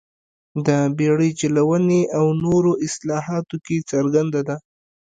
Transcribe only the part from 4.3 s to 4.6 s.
ده.